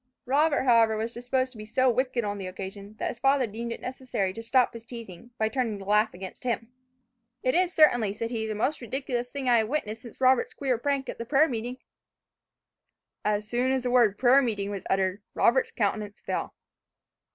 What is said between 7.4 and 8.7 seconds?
"It is certainly," said he, "the